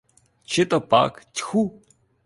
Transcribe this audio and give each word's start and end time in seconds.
Чи 0.45 0.65
то 0.69 0.77
пак: 0.89 1.13
тьху! 1.33 1.63